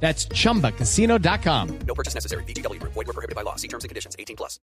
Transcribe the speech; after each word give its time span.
That's 0.00 0.28
chumbacasino.com. 0.28 1.78
No 1.86 1.94
purchase 1.94 2.14
necessary. 2.14 2.44
BGW. 2.44 2.80
Void 2.82 2.94
were 2.94 3.12
prohibited 3.12 3.34
by 3.34 3.42
law. 3.42 3.56
See 3.56 3.68
terms 3.68 3.84
and 3.84 3.88
conditions. 3.88 4.14
18 4.18 4.36
plus. 4.36 4.60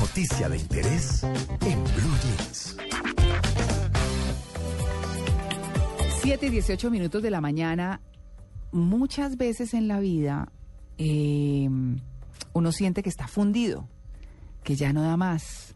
Noticia 0.00 0.48
de 0.50 0.58
interés 0.58 1.24
en 1.24 1.82
Blue 1.82 2.16
Jeans. 2.22 2.76
7 6.20 6.46
y 6.46 6.50
18 6.50 6.90
minutos 6.90 7.22
de 7.22 7.30
la 7.30 7.40
mañana. 7.40 8.00
Muchas 8.72 9.36
veces 9.36 9.72
en 9.72 9.88
la 9.88 10.00
vida 10.00 10.50
eh, 10.98 11.68
uno 12.52 12.72
siente 12.72 13.02
que 13.02 13.08
está 13.08 13.28
fundido, 13.28 13.88
que 14.62 14.74
ya 14.74 14.92
no 14.92 15.02
da 15.02 15.16
más, 15.16 15.74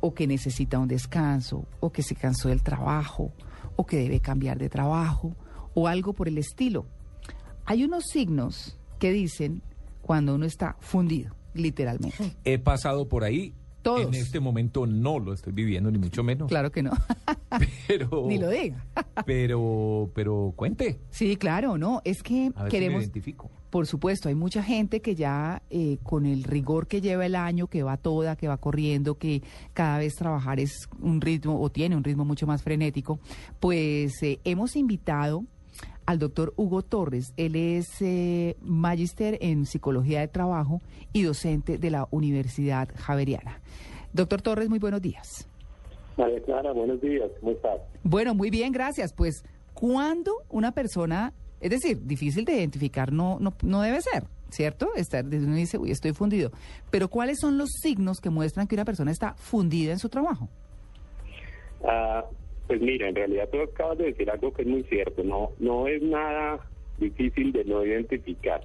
o 0.00 0.14
que 0.14 0.26
necesita 0.26 0.78
un 0.78 0.88
descanso, 0.88 1.66
o 1.80 1.90
que 1.90 2.02
se 2.02 2.14
cansó 2.14 2.48
del 2.48 2.62
trabajo, 2.62 3.32
o 3.76 3.86
que 3.86 3.96
debe 3.96 4.20
cambiar 4.20 4.58
de 4.58 4.68
trabajo, 4.68 5.36
o 5.74 5.88
algo 5.88 6.12
por 6.12 6.28
el 6.28 6.38
estilo. 6.38 6.86
Hay 7.68 7.84
unos 7.84 8.04
signos 8.06 8.78
que 8.98 9.12
dicen 9.12 9.60
cuando 10.00 10.34
uno 10.34 10.46
está 10.46 10.76
fundido, 10.80 11.34
literalmente. 11.52 12.34
He 12.44 12.58
pasado 12.58 13.08
por 13.08 13.24
ahí. 13.24 13.52
Todos. 13.82 14.06
En 14.06 14.14
este 14.14 14.40
momento 14.40 14.86
no 14.86 15.18
lo 15.18 15.34
estoy 15.34 15.52
viviendo, 15.52 15.90
ni 15.90 15.98
mucho 15.98 16.24
menos. 16.24 16.48
Claro 16.48 16.72
que 16.72 16.82
no. 16.82 16.92
Pero, 17.86 18.24
Ni 18.26 18.38
lo 18.38 18.48
diga. 18.50 18.84
pero, 19.26 20.10
pero 20.14 20.52
cuente. 20.56 20.98
Sí, 21.10 21.36
claro, 21.36 21.78
no. 21.78 22.00
Es 22.04 22.22
que 22.22 22.50
A 22.54 22.64
ver 22.64 22.70
si 22.72 22.76
me 22.76 22.80
queremos. 22.80 23.02
identifico. 23.02 23.50
Por 23.70 23.86
supuesto, 23.86 24.28
hay 24.30 24.34
mucha 24.34 24.62
gente 24.62 25.00
que 25.00 25.14
ya 25.14 25.62
eh, 25.68 25.98
con 26.02 26.24
el 26.24 26.44
rigor 26.44 26.86
que 26.86 27.00
lleva 27.02 27.26
el 27.26 27.34
año, 27.34 27.66
que 27.66 27.82
va 27.82 27.98
toda, 27.98 28.34
que 28.36 28.48
va 28.48 28.56
corriendo, 28.56 29.16
que 29.16 29.42
cada 29.74 29.98
vez 29.98 30.14
trabajar 30.14 30.58
es 30.58 30.88
un 31.00 31.20
ritmo 31.20 31.60
o 31.60 31.70
tiene 31.70 31.94
un 31.96 32.02
ritmo 32.04 32.24
mucho 32.24 32.46
más 32.46 32.62
frenético, 32.62 33.20
pues 33.60 34.22
eh, 34.22 34.40
hemos 34.44 34.74
invitado 34.74 35.44
al 36.08 36.18
doctor 36.18 36.54
Hugo 36.56 36.80
Torres. 36.80 37.34
Él 37.36 37.54
es 37.54 38.00
eh, 38.00 38.56
magíster 38.62 39.36
en 39.42 39.66
psicología 39.66 40.20
de 40.20 40.28
trabajo 40.28 40.80
y 41.12 41.22
docente 41.22 41.76
de 41.76 41.90
la 41.90 42.08
Universidad 42.10 42.88
Javeriana. 42.96 43.60
Doctor 44.14 44.40
Torres, 44.40 44.70
muy 44.70 44.78
buenos 44.78 45.02
días. 45.02 45.46
María 46.16 46.42
Clara, 46.44 46.72
buenos 46.72 46.98
días, 47.02 47.30
¿cómo 47.40 47.52
estás? 47.52 47.78
Bueno, 48.04 48.34
muy 48.34 48.48
bien, 48.48 48.72
gracias. 48.72 49.12
Pues, 49.12 49.44
¿cuándo 49.74 50.32
una 50.48 50.72
persona, 50.72 51.34
es 51.60 51.68
decir, 51.68 52.02
difícil 52.02 52.46
de 52.46 52.54
identificar, 52.54 53.12
no, 53.12 53.36
no, 53.38 53.52
no 53.62 53.82
debe 53.82 54.00
ser, 54.00 54.24
¿cierto? 54.48 54.94
Estar, 54.96 55.26
uno 55.26 55.56
dice, 55.56 55.76
uy, 55.76 55.90
estoy 55.90 56.14
fundido. 56.14 56.52
Pero, 56.90 57.08
¿cuáles 57.08 57.36
son 57.38 57.58
los 57.58 57.68
signos 57.82 58.20
que 58.20 58.30
muestran 58.30 58.66
que 58.66 58.76
una 58.76 58.86
persona 58.86 59.10
está 59.10 59.34
fundida 59.34 59.92
en 59.92 59.98
su 59.98 60.08
trabajo? 60.08 60.48
Ah, 61.84 62.24
pues 62.68 62.80
mira, 62.80 63.08
en 63.08 63.16
realidad 63.16 63.48
tú 63.50 63.60
acabas 63.60 63.98
de 63.98 64.04
decir 64.04 64.30
algo 64.30 64.52
que 64.52 64.62
es 64.62 64.68
muy 64.68 64.84
cierto, 64.84 65.24
no, 65.24 65.50
no 65.58 65.88
es 65.88 66.00
nada 66.02 66.60
difícil 66.98 67.50
de 67.52 67.64
no 67.64 67.84
identificar. 67.84 68.60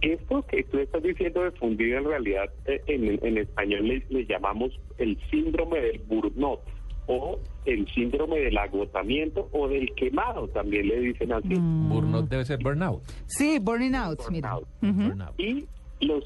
Esto 0.00 0.44
que 0.46 0.64
tú 0.64 0.78
estás 0.78 1.02
diciendo 1.04 1.44
de 1.44 1.52
fundido 1.52 1.98
en 1.98 2.04
realidad 2.04 2.50
eh, 2.66 2.80
en, 2.88 3.24
en 3.24 3.38
español 3.38 3.86
le, 3.86 4.02
le 4.08 4.26
llamamos 4.26 4.76
el 4.98 5.16
síndrome 5.30 5.80
del 5.80 6.00
burnout 6.00 6.58
o 7.06 7.38
el 7.64 7.86
síndrome 7.94 8.40
del 8.40 8.58
agotamiento 8.58 9.48
o 9.52 9.68
del 9.68 9.94
quemado, 9.94 10.48
también 10.48 10.88
le 10.88 11.00
dicen 11.00 11.32
así. 11.32 11.54
Burnout 11.54 12.28
debe 12.28 12.44
ser 12.44 12.58
burnout. 12.62 13.02
Sí, 13.26 13.58
burning 13.60 13.94
out, 13.94 14.20
mira. 14.30 14.54
Burnout. 14.54 14.68
Ujú. 14.82 15.08
Burnout. 15.08 15.40
Y 15.40 15.66
los 16.00 16.24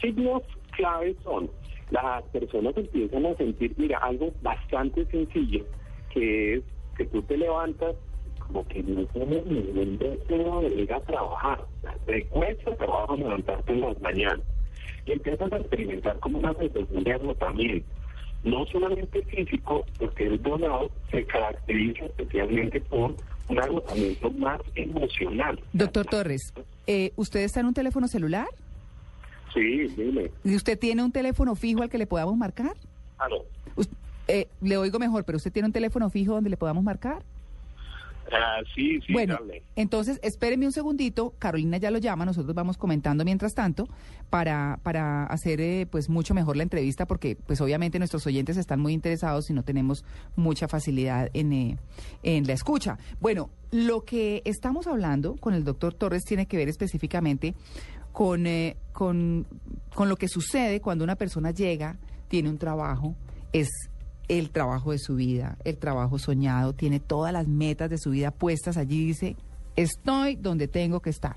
signos 0.00 0.42
claves 0.76 1.16
son, 1.24 1.50
las 1.90 2.22
personas 2.28 2.74
empiezan 2.76 3.26
a 3.26 3.34
sentir, 3.36 3.74
mira, 3.76 3.98
algo 3.98 4.32
bastante 4.42 5.04
sencillo, 5.06 5.66
que 6.12 6.54
es 6.54 6.62
que 6.96 7.06
tú 7.06 7.22
te 7.22 7.36
levantas 7.36 7.94
como 8.38 8.66
que 8.68 8.82
no 8.82 9.04
tienes 9.06 9.46
ningún 9.46 9.98
deseo 9.98 10.60
de 10.60 10.82
ir 10.82 10.92
a 10.92 11.00
trabajar. 11.00 11.64
Te 12.06 12.24
cuesta 12.26 12.74
trabajo 12.76 13.16
levantarte 13.16 13.72
en 13.72 13.80
las 13.80 14.00
mañanas. 14.00 14.40
Y 15.06 15.12
empiezas 15.12 15.52
a 15.52 15.56
experimentar 15.56 16.18
como 16.20 16.38
una 16.38 16.54
sensación 16.54 17.04
de 17.04 17.12
agotamiento. 17.12 17.86
No 18.44 18.66
solamente 18.66 19.22
físico, 19.22 19.84
porque 19.98 20.26
el 20.26 20.38
burnout 20.38 20.92
se 21.10 21.24
caracteriza 21.24 22.06
especialmente 22.06 22.80
por 22.80 23.14
un 23.48 23.58
agotamiento 23.58 24.30
más 24.32 24.60
emocional. 24.74 25.60
Doctor 25.72 26.06
Torres, 26.06 26.52
eh, 26.86 27.12
¿usted 27.16 27.40
está 27.40 27.60
en 27.60 27.66
un 27.66 27.74
teléfono 27.74 28.08
celular? 28.08 28.48
Sí, 29.54 29.86
dime. 29.96 30.30
¿Y 30.44 30.56
usted 30.56 30.78
tiene 30.78 31.02
un 31.04 31.12
teléfono 31.12 31.54
fijo 31.54 31.82
al 31.82 31.90
que 31.90 31.98
le 31.98 32.06
podamos 32.06 32.36
marcar? 32.36 32.74
Aló. 33.18 33.44
Eh, 34.32 34.48
le 34.62 34.78
oigo 34.78 34.98
mejor, 34.98 35.24
pero 35.24 35.36
¿usted 35.36 35.52
tiene 35.52 35.66
un 35.66 35.72
teléfono 35.72 36.08
fijo 36.08 36.32
donde 36.32 36.48
le 36.48 36.56
podamos 36.56 36.82
marcar? 36.82 37.22
Ah, 38.32 38.62
sí, 38.74 38.98
sí, 39.06 39.12
bueno, 39.12 39.34
dale. 39.38 39.62
entonces 39.76 40.18
espéreme 40.22 40.64
un 40.64 40.72
segundito, 40.72 41.34
Carolina 41.38 41.76
ya 41.76 41.90
lo 41.90 41.98
llama, 41.98 42.24
nosotros 42.24 42.54
vamos 42.54 42.78
comentando 42.78 43.26
mientras 43.26 43.52
tanto 43.52 43.88
para, 44.30 44.78
para 44.82 45.24
hacer 45.26 45.60
eh, 45.60 45.86
pues 45.90 46.08
mucho 46.08 46.32
mejor 46.32 46.56
la 46.56 46.62
entrevista 46.62 47.04
porque 47.04 47.36
pues 47.36 47.60
obviamente 47.60 47.98
nuestros 47.98 48.26
oyentes 48.26 48.56
están 48.56 48.80
muy 48.80 48.94
interesados 48.94 49.50
y 49.50 49.52
no 49.52 49.64
tenemos 49.64 50.02
mucha 50.34 50.66
facilidad 50.66 51.28
en, 51.34 51.52
eh, 51.52 51.76
en 52.22 52.46
la 52.46 52.54
escucha. 52.54 52.96
Bueno, 53.20 53.50
lo 53.70 54.02
que 54.02 54.40
estamos 54.46 54.86
hablando 54.86 55.36
con 55.36 55.52
el 55.52 55.62
doctor 55.62 55.92
Torres 55.92 56.24
tiene 56.24 56.46
que 56.46 56.56
ver 56.56 56.70
específicamente 56.70 57.54
con, 58.12 58.46
eh, 58.46 58.76
con, 58.94 59.46
con 59.94 60.08
lo 60.08 60.16
que 60.16 60.28
sucede 60.28 60.80
cuando 60.80 61.04
una 61.04 61.16
persona 61.16 61.50
llega, 61.50 61.98
tiene 62.28 62.48
un 62.48 62.56
trabajo, 62.56 63.14
es 63.52 63.68
el 64.28 64.50
trabajo 64.50 64.92
de 64.92 64.98
su 64.98 65.16
vida, 65.16 65.56
el 65.64 65.76
trabajo 65.78 66.18
soñado, 66.18 66.72
tiene 66.74 67.00
todas 67.00 67.32
las 67.32 67.46
metas 67.48 67.90
de 67.90 67.98
su 67.98 68.10
vida 68.10 68.30
puestas 68.30 68.76
allí, 68.76 69.04
dice, 69.06 69.36
estoy 69.76 70.36
donde 70.36 70.68
tengo 70.68 71.00
que 71.00 71.10
estar. 71.10 71.36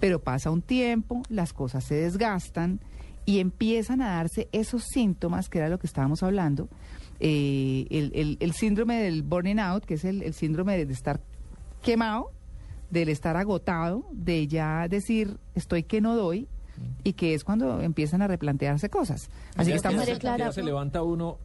Pero 0.00 0.20
pasa 0.20 0.50
un 0.50 0.62
tiempo, 0.62 1.22
las 1.28 1.52
cosas 1.52 1.84
se 1.84 1.94
desgastan 1.94 2.80
y 3.24 3.38
empiezan 3.38 4.02
a 4.02 4.16
darse 4.16 4.48
esos 4.52 4.82
síntomas, 4.84 5.48
que 5.48 5.58
era 5.58 5.68
lo 5.68 5.78
que 5.78 5.86
estábamos 5.86 6.22
hablando, 6.22 6.68
eh, 7.20 7.86
el, 7.90 8.10
el- 8.14 8.36
el 8.40 8.52
síndrome 8.52 9.00
del 9.00 9.22
burning 9.22 9.58
out, 9.60 9.84
que 9.84 9.94
es 9.94 10.04
el, 10.04 10.22
el 10.22 10.34
síndrome 10.34 10.76
de, 10.76 10.86
de 10.86 10.92
estar 10.92 11.20
quemado, 11.82 12.30
del 12.90 13.08
estar 13.08 13.36
agotado, 13.36 14.04
de 14.12 14.46
ya 14.48 14.86
decir, 14.88 15.38
estoy 15.54 15.82
que 15.84 16.00
no 16.00 16.16
doy, 16.16 16.48
y 17.04 17.12
que 17.12 17.34
es 17.34 17.44
cuando 17.44 17.80
empiezan 17.80 18.22
a 18.22 18.26
replantearse 18.26 18.88
cosas. 18.88 19.30
Así 19.56 19.68
Ya 19.70 19.72
que 19.72 19.76
estamos... 19.76 20.04
Clara, 20.18 20.52
se 20.52 20.62
levanta 20.62 21.02
uno. 21.02 21.38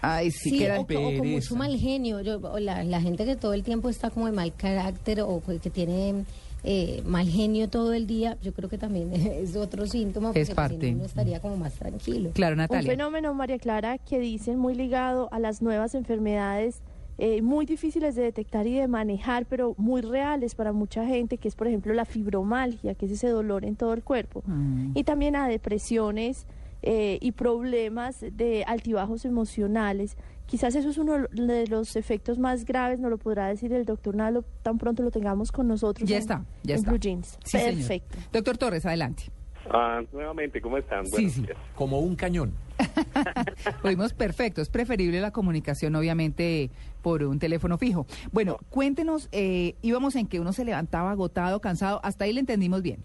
Ay, 0.00 0.30
sí, 0.30 0.50
Sí, 0.50 0.58
que 0.58 0.64
era- 0.66 0.78
o, 0.78 0.82
o 0.82 0.86
con 0.86 1.28
mucho 1.30 1.56
mal 1.56 1.76
genio. 1.76 2.20
Yo, 2.20 2.38
o 2.38 2.58
la, 2.60 2.84
la 2.84 3.00
gente 3.00 3.24
que 3.24 3.36
todo 3.36 3.52
el 3.52 3.62
tiempo 3.64 3.88
está 3.88 4.10
como 4.10 4.26
de 4.26 4.32
mal 4.32 4.52
carácter 4.54 5.20
o 5.22 5.42
que 5.42 5.70
tiene 5.70 6.24
eh, 6.64 7.02
mal 7.04 7.28
genio 7.28 7.68
todo 7.68 7.92
el 7.92 8.06
día, 8.06 8.36
yo 8.42 8.52
creo 8.52 8.68
que 8.68 8.78
también 8.78 9.12
es 9.14 9.56
otro 9.56 9.86
síntoma. 9.86 10.28
porque, 10.28 10.44
pues, 10.44 10.54
parte. 10.54 10.78
si 10.80 10.90
no, 10.92 10.96
uno 10.98 11.06
estaría 11.06 11.40
como 11.40 11.56
más 11.56 11.74
tranquilo. 11.74 12.30
Claro, 12.34 12.54
Un 12.54 12.58
Natalia. 12.58 12.90
fenómeno, 12.92 13.34
María 13.34 13.58
Clara, 13.58 13.98
que 13.98 14.18
dicen 14.20 14.58
muy 14.58 14.74
ligado 14.74 15.28
a 15.32 15.38
las 15.40 15.62
nuevas 15.62 15.94
enfermedades 15.94 16.80
eh, 17.20 17.42
muy 17.42 17.66
difíciles 17.66 18.14
de 18.14 18.22
detectar 18.22 18.68
y 18.68 18.74
de 18.74 18.86
manejar, 18.86 19.46
pero 19.46 19.74
muy 19.78 20.02
reales 20.02 20.54
para 20.54 20.72
mucha 20.72 21.04
gente, 21.04 21.38
que 21.38 21.48
es, 21.48 21.56
por 21.56 21.66
ejemplo, 21.66 21.92
la 21.92 22.04
fibromalgia, 22.04 22.94
que 22.94 23.06
es 23.06 23.12
ese 23.12 23.28
dolor 23.28 23.64
en 23.64 23.74
todo 23.74 23.92
el 23.92 24.04
cuerpo. 24.04 24.44
Mm. 24.46 24.92
Y 24.94 25.02
también 25.02 25.34
a 25.34 25.48
depresiones 25.48 26.46
eh, 26.82 27.18
y 27.20 27.32
problemas 27.32 28.20
de 28.20 28.64
altibajos 28.66 29.24
emocionales. 29.24 30.16
Quizás 30.46 30.74
eso 30.74 30.88
es 30.88 30.96
uno 30.98 31.26
de 31.30 31.66
los 31.66 31.94
efectos 31.96 32.38
más 32.38 32.64
graves, 32.64 33.00
nos 33.00 33.10
lo 33.10 33.18
podrá 33.18 33.48
decir 33.48 33.72
el 33.72 33.84
doctor 33.84 34.14
Nalo 34.16 34.44
tan 34.62 34.78
pronto 34.78 35.02
lo 35.02 35.10
tengamos 35.10 35.52
con 35.52 35.68
nosotros. 35.68 36.08
Ya 36.08 36.16
en- 36.16 36.22
está, 36.22 36.44
ya 36.62 36.74
en 36.74 36.78
está. 36.80 36.90
Blue 36.90 36.98
Jeans. 37.00 37.38
Sí, 37.44 37.58
señor. 37.58 37.74
Perfecto. 37.74 38.18
Doctor 38.32 38.56
Torres, 38.56 38.86
adelante. 38.86 39.24
Ah, 39.70 40.00
nuevamente, 40.12 40.62
¿cómo 40.62 40.78
están? 40.78 41.04
Sí, 41.04 41.10
Buenos 41.12 41.32
sí. 41.32 41.46
como 41.74 41.98
un 42.00 42.16
cañón. 42.16 42.52
Oímos 43.82 44.14
perfecto. 44.14 44.62
Es 44.62 44.70
preferible 44.70 45.20
la 45.20 45.30
comunicación, 45.30 45.94
obviamente, 45.96 46.70
por 47.02 47.22
un 47.24 47.38
teléfono 47.38 47.76
fijo. 47.76 48.06
Bueno, 48.32 48.56
cuéntenos, 48.70 49.28
eh, 49.32 49.74
íbamos 49.82 50.16
en 50.16 50.26
que 50.26 50.40
uno 50.40 50.52
se 50.54 50.64
levantaba 50.64 51.10
agotado, 51.10 51.60
cansado. 51.60 52.00
Hasta 52.02 52.24
ahí 52.24 52.32
le 52.32 52.40
entendimos 52.40 52.80
bien. 52.82 53.02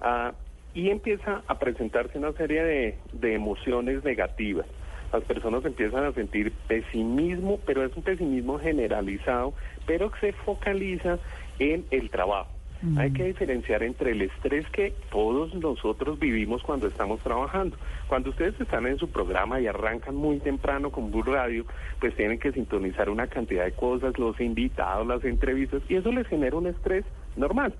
Ah, 0.00 0.32
y 0.74 0.90
empieza 0.90 1.42
a 1.46 1.58
presentarse 1.58 2.18
una 2.18 2.32
serie 2.32 2.62
de, 2.62 2.98
de 3.12 3.34
emociones 3.34 4.04
negativas. 4.04 4.66
Las 5.12 5.24
personas 5.24 5.64
empiezan 5.64 6.04
a 6.04 6.12
sentir 6.12 6.52
pesimismo, 6.66 7.60
pero 7.66 7.84
es 7.84 7.94
un 7.96 8.02
pesimismo 8.02 8.58
generalizado, 8.58 9.52
pero 9.86 10.10
que 10.10 10.20
se 10.20 10.32
focaliza 10.32 11.18
en 11.58 11.84
el 11.90 12.08
trabajo. 12.08 12.50
Hay 12.96 13.12
que 13.12 13.26
diferenciar 13.26 13.84
entre 13.84 14.10
el 14.10 14.22
estrés 14.22 14.68
que 14.70 14.92
todos 15.12 15.54
nosotros 15.54 16.18
vivimos 16.18 16.64
cuando 16.64 16.88
estamos 16.88 17.20
trabajando. 17.20 17.76
Cuando 18.08 18.30
ustedes 18.30 18.60
están 18.60 18.88
en 18.88 18.98
su 18.98 19.08
programa 19.08 19.60
y 19.60 19.68
arrancan 19.68 20.16
muy 20.16 20.40
temprano 20.40 20.90
con 20.90 21.12
Bull 21.12 21.26
Radio, 21.26 21.64
pues 22.00 22.16
tienen 22.16 22.40
que 22.40 22.50
sintonizar 22.50 23.08
una 23.08 23.28
cantidad 23.28 23.64
de 23.64 23.72
cosas, 23.72 24.18
los 24.18 24.40
invitados, 24.40 25.06
las 25.06 25.24
entrevistas, 25.24 25.80
y 25.88 25.94
eso 25.94 26.10
les 26.10 26.26
genera 26.26 26.56
un 26.56 26.66
estrés 26.66 27.04
normal. 27.36 27.72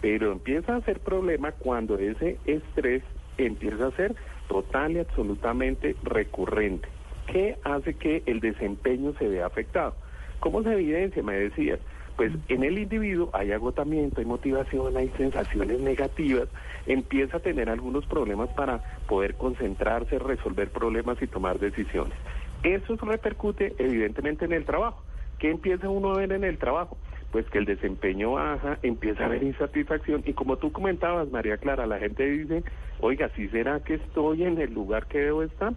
Pero 0.00 0.32
empieza 0.32 0.76
a 0.76 0.80
ser 0.82 1.00
problema 1.00 1.52
cuando 1.52 1.98
ese 1.98 2.38
estrés 2.46 3.02
empieza 3.38 3.86
a 3.86 3.96
ser 3.96 4.14
total 4.48 4.92
y 4.92 4.98
absolutamente 4.98 5.96
recurrente. 6.02 6.88
¿Qué 7.26 7.58
hace 7.64 7.94
que 7.94 8.22
el 8.26 8.40
desempeño 8.40 9.14
se 9.18 9.28
vea 9.28 9.46
afectado? 9.46 9.94
¿Cómo 10.40 10.62
se 10.62 10.72
evidencia? 10.72 11.22
Me 11.22 11.34
decías. 11.34 11.78
Pues 12.16 12.32
en 12.48 12.64
el 12.64 12.78
individuo 12.78 13.30
hay 13.32 13.52
agotamiento, 13.52 14.20
hay 14.20 14.26
motivación, 14.26 14.96
hay 14.96 15.08
sensaciones 15.16 15.80
negativas, 15.80 16.48
empieza 16.86 17.38
a 17.38 17.40
tener 17.40 17.70
algunos 17.70 18.04
problemas 18.06 18.50
para 18.50 18.82
poder 19.06 19.36
concentrarse, 19.36 20.18
resolver 20.18 20.70
problemas 20.70 21.22
y 21.22 21.26
tomar 21.26 21.58
decisiones. 21.58 22.18
Eso 22.62 22.96
repercute 22.96 23.74
evidentemente 23.78 24.44
en 24.44 24.52
el 24.52 24.64
trabajo. 24.64 25.02
¿Qué 25.38 25.50
empieza 25.50 25.88
uno 25.88 26.12
a 26.12 26.18
ver 26.18 26.32
en 26.32 26.44
el 26.44 26.58
trabajo? 26.58 26.98
Pues 27.32 27.46
que 27.50 27.58
el 27.58 27.64
desempeño 27.64 28.32
baja, 28.32 28.78
empieza 28.82 29.22
a 29.22 29.26
haber 29.26 29.44
insatisfacción 29.44 30.22
y 30.26 30.32
como 30.32 30.56
tú 30.56 30.72
comentabas, 30.72 31.30
María 31.30 31.58
Clara, 31.58 31.86
la 31.86 31.98
gente 31.98 32.28
dice, 32.28 32.64
oiga, 33.00 33.30
¿sí 33.36 33.48
será 33.48 33.80
que 33.80 33.94
estoy 33.94 34.42
en 34.42 34.60
el 34.60 34.74
lugar 34.74 35.06
que 35.06 35.18
debo 35.18 35.42
estar? 35.44 35.72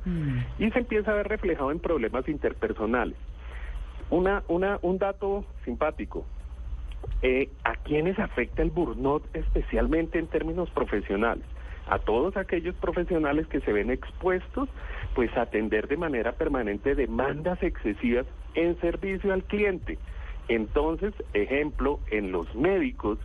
Y 0.58 0.72
se 0.72 0.80
empieza 0.80 1.12
a 1.12 1.16
ver 1.16 1.28
reflejado 1.28 1.72
en 1.72 1.80
problemas 1.80 2.28
interpersonales. 2.28 3.16
Una, 4.10 4.44
una, 4.48 4.80
un 4.82 4.98
dato 4.98 5.46
simpático. 5.64 6.26
Eh, 7.22 7.50
¿A 7.64 7.76
quiénes 7.76 8.18
afecta 8.20 8.62
el 8.62 8.70
burnout 8.70 9.24
especialmente 9.36 10.20
en 10.20 10.28
términos 10.28 10.70
profesionales? 10.72 11.46
A 11.88 12.00
todos 12.00 12.36
aquellos 12.38 12.76
profesionales 12.76 13.46
que 13.48 13.60
se 13.62 13.74
ven 13.74 13.92
expuestos 13.92 14.70
pues 15.16 15.36
a 15.38 15.42
atender 15.42 15.88
de 15.88 15.98
manera 15.98 16.34
permanente 16.34 16.96
demandas 16.96 17.62
excesivas 17.62 18.26
en 18.56 18.80
servicio 18.80 19.34
al 19.34 19.44
cliente. 19.44 19.98
Entonces, 20.48 21.14
ejemplo, 21.34 22.00
en 22.12 22.32
los 22.32 22.54
médicos 22.56 23.18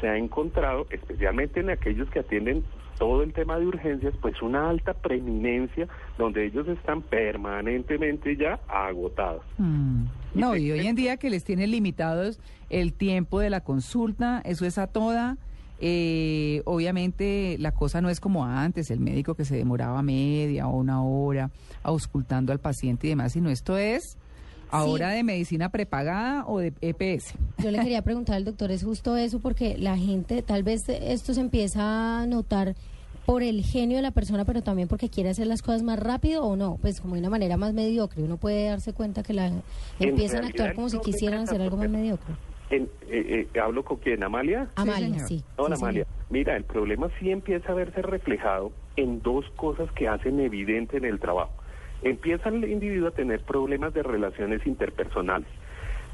se 0.00 0.08
ha 0.08 0.16
encontrado, 0.16 0.86
especialmente 0.90 1.60
en 1.60 1.70
aquellos 1.70 2.08
que 2.10 2.20
atienden 2.20 2.64
todo 2.98 3.22
el 3.22 3.32
tema 3.32 3.58
de 3.58 3.66
urgencias, 3.66 4.12
pues 4.20 4.40
una 4.42 4.68
alta 4.68 4.92
preeminencia 4.92 5.86
donde 6.18 6.46
ellos 6.46 6.66
están 6.68 7.02
permanentemente 7.02 8.36
ya 8.36 8.58
agotados. 8.68 9.44
Mm. 9.56 10.04
No, 10.34 10.56
y 10.56 10.70
hoy 10.72 10.86
en 10.86 10.96
día 10.96 11.16
que 11.16 11.30
les 11.30 11.44
tienen 11.44 11.70
limitados 11.70 12.40
el 12.70 12.92
tiempo 12.92 13.40
de 13.40 13.50
la 13.50 13.62
consulta, 13.62 14.42
eso 14.44 14.66
es 14.66 14.78
a 14.78 14.88
toda. 14.88 15.36
Eh, 15.80 16.62
obviamente 16.64 17.56
la 17.60 17.70
cosa 17.70 18.00
no 18.00 18.10
es 18.10 18.18
como 18.18 18.44
antes, 18.44 18.90
el 18.90 18.98
médico 18.98 19.34
que 19.34 19.44
se 19.44 19.56
demoraba 19.56 20.02
media 20.02 20.66
o 20.66 20.76
una 20.76 21.04
hora 21.04 21.50
auscultando 21.84 22.52
al 22.52 22.58
paciente 22.58 23.06
y 23.06 23.10
demás, 23.10 23.32
sino 23.32 23.48
esto 23.48 23.78
es 23.78 24.18
ahora 24.70 25.10
de 25.10 25.22
medicina 25.22 25.70
prepagada 25.70 26.44
o 26.46 26.58
de 26.58 26.72
EPS. 26.80 27.34
Yo 27.62 27.70
le 27.70 27.78
quería 27.78 28.02
preguntar 28.02 28.36
al 28.36 28.44
doctor, 28.44 28.70
es 28.70 28.84
justo 28.84 29.16
eso, 29.16 29.40
porque 29.40 29.76
la 29.78 29.96
gente, 29.96 30.42
tal 30.42 30.62
vez 30.62 30.88
esto 30.88 31.34
se 31.34 31.40
empieza 31.40 32.20
a 32.22 32.26
notar 32.26 32.74
por 33.26 33.42
el 33.42 33.62
genio 33.62 33.96
de 33.96 34.02
la 34.02 34.10
persona, 34.10 34.44
pero 34.46 34.62
también 34.62 34.88
porque 34.88 35.10
quiere 35.10 35.28
hacer 35.30 35.46
las 35.46 35.60
cosas 35.60 35.82
más 35.82 35.98
rápido 35.98 36.44
o 36.44 36.56
no, 36.56 36.78
pues 36.80 37.00
como 37.00 37.14
de 37.14 37.20
una 37.20 37.28
manera 37.30 37.56
más 37.58 37.74
mediocre. 37.74 38.22
Uno 38.22 38.38
puede 38.38 38.68
darse 38.68 38.94
cuenta 38.94 39.22
que 39.22 39.34
la 39.34 39.52
empiezan 40.00 40.44
a 40.44 40.48
actuar 40.48 40.74
como 40.74 40.88
si 40.88 40.98
quisieran 41.00 41.40
hacer 41.40 41.60
algo 41.60 41.76
más 41.76 41.90
mediocre. 41.90 42.34
En- 42.70 42.88
eh, 43.10 43.46
eh, 43.54 43.60
¿Hablo 43.60 43.82
con 43.84 43.96
quién? 43.98 44.22
¿Amalia? 44.22 44.68
Amalia, 44.76 45.26
sí. 45.26 45.42
Hola, 45.56 45.76
sí, 45.76 45.82
Amalia. 45.82 46.04
señor. 46.04 46.26
Mira, 46.30 46.56
el 46.56 46.64
problema 46.64 47.08
sí 47.18 47.30
empieza 47.30 47.72
a 47.72 47.74
verse 47.74 48.02
reflejado 48.02 48.72
en 48.96 49.20
dos 49.22 49.44
cosas 49.56 49.90
que 49.92 50.06
hacen 50.08 50.38
evidente 50.40 50.96
en 50.98 51.04
el 51.06 51.18
trabajo. 51.18 51.52
Empieza 52.02 52.48
el 52.48 52.64
individuo 52.70 53.08
a 53.08 53.12
tener 53.12 53.40
problemas 53.40 53.92
de 53.94 54.02
relaciones 54.02 54.66
interpersonales. 54.66 55.48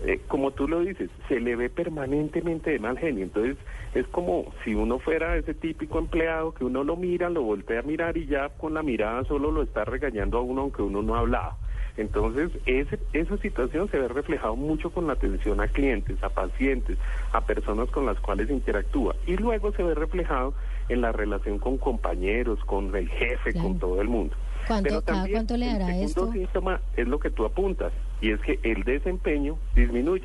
Eh, 0.04 0.20
como 0.26 0.50
tú 0.50 0.66
lo 0.66 0.81
dices, 0.81 1.08
se 1.28 1.40
le 1.40 1.54
ve 1.56 1.70
permanentemente 1.70 2.70
de 2.70 2.78
mal 2.78 2.98
genio. 2.98 3.25
Entonces, 3.25 3.56
es 3.94 4.06
como 4.08 4.52
si 4.64 4.75
uno 4.75 4.98
fuera 4.98 5.36
ese 5.36 5.54
típico 5.54 5.98
empleado 5.98 6.52
que 6.52 6.64
uno 6.64 6.82
lo 6.82 6.96
mira, 6.96 7.31
lo 7.31 7.42
voltea 7.42 7.81
a 7.81 7.82
mirar 7.82 8.16
y 8.16 8.26
ya 8.26 8.48
con 8.48 8.75
la 8.75 8.82
mirada 8.82 9.25
solo 9.25 9.52
lo 9.52 9.62
está 9.62 9.84
regañando 9.84 10.38
a 10.38 10.42
uno 10.42 10.62
aunque 10.62 10.82
uno 10.82 11.02
no 11.02 11.14
ha 11.14 11.20
hablado. 11.20 11.56
Entonces, 11.96 12.50
ese, 12.66 12.98
esa 13.12 13.36
situación 13.38 13.88
se 13.88 13.98
ve 13.98 14.08
reflejado 14.08 14.56
mucho 14.56 14.90
con 14.90 15.06
la 15.06 15.12
atención 15.12 15.60
a 15.60 15.69
clientes, 15.69 16.20
a 16.25 16.28
pacientes, 16.28 16.98
a 17.32 17.40
personas 17.42 17.88
con 17.90 18.04
las 18.04 18.19
cuales 18.19 18.50
interactúa. 18.50 19.14
Y 19.28 19.36
luego 19.36 19.70
se 19.72 19.84
ve 19.84 19.94
reflejado 19.94 20.54
en 20.88 21.02
la 21.02 21.12
relación 21.12 21.60
con 21.60 21.78
compañeros, 21.78 22.58
con 22.64 22.94
el 22.96 23.08
jefe, 23.08 23.52
Claro. 23.52 23.69
con 23.69 23.78
todo 23.78 24.02
el 24.02 24.08
mundo. 24.08 24.34
¿Cuánto- 24.66 24.88
Pero 24.88 25.02
cada 25.02 25.19
también 25.19 25.37
cuánto 25.38 25.56
le 25.56 25.66
dará 25.66 25.96
el 25.96 26.08
segundo 26.08 26.32
esto? 26.32 26.32
síntoma 26.32 26.81
es 26.96 27.06
lo 27.08 27.19
que 27.19 27.31
tú 27.31 27.44
apuntas, 27.44 27.93
y 28.20 28.31
es 28.31 28.40
que 28.40 28.58
el 28.62 28.82
desempeño 28.84 29.56
disminuye. 29.75 30.25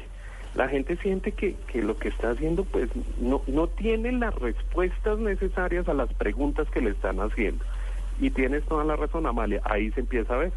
La 0.56 0.68
gente 0.68 0.98
siente 0.98 1.32
que, 1.32 1.56
que 1.72 1.84
lo 1.84 1.96
que 1.98 2.08
está 2.10 2.32
haciendo 2.32 2.64
pues 2.64 2.90
no, 3.22 3.42
no 3.48 3.68
tiene 3.68 4.12
las 4.12 4.34
respuestas 4.36 5.20
necesarias 5.20 5.88
a 5.88 5.94
las 5.94 6.12
preguntas 6.14 6.68
que 6.72 6.82
le 6.82 6.90
están 6.92 7.20
haciendo. 7.20 7.64
Y 8.20 8.32
tienes 8.32 8.64
toda 8.66 8.84
la 8.84 8.96
razón, 8.96 9.28
Amalia, 9.28 9.62
ahí 9.64 9.92
se 9.92 10.00
empieza 10.02 10.34
a 10.34 10.38
ver. 10.38 10.52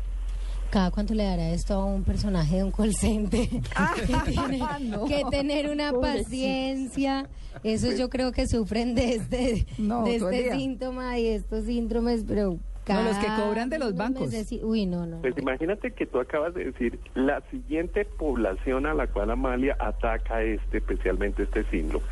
¿Cada 0.70 0.90
cuánto 0.90 1.12
le 1.12 1.24
dará 1.24 1.50
esto 1.50 1.74
a 1.74 1.84
un 1.84 2.02
personaje 2.02 2.56
de 2.56 2.64
un 2.64 2.72
call 2.72 2.94
center? 2.94 3.46
que 4.06 4.30
tiene 4.32 4.58
no. 4.80 5.04
que 5.04 5.22
tener 5.30 5.68
una 5.70 5.92
paciencia. 5.92 7.28
Eso 7.62 7.92
yo 7.92 8.08
creo 8.08 8.32
que 8.32 8.46
sufren 8.48 8.94
de 8.94 9.16
este, 9.16 9.66
No, 9.76 10.04
de 10.04 10.16
este 10.16 10.52
síntoma 10.56 11.18
y 11.18 11.26
estos 11.28 11.66
síndromes, 11.66 12.24
pero 12.26 12.56
No, 12.88 13.02
los 13.02 13.16
que 13.18 13.26
cada 13.26 13.44
cobran 13.46 13.70
de 13.70 13.78
los 13.78 13.94
bancos. 13.94 14.30
sí- 14.30 14.60
Uy, 14.62 14.86
no, 14.86 15.06
no. 15.06 15.20
Pues 15.20 15.36
imagínate 15.38 15.92
que 15.92 16.06
tú 16.06 16.18
acabas 16.20 16.54
de 16.54 16.64
decir 16.64 16.98
la 17.14 17.40
siguiente 17.50 18.04
población 18.04 18.86
a 18.86 18.94
la 18.94 19.06
cual 19.06 19.30
Amalia 19.30 19.76
ataca 19.78 20.42
este, 20.42 20.78
especialmente 20.78 21.44
este 21.44 21.64
síndrome. 21.64 22.04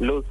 Los 0.00 0.24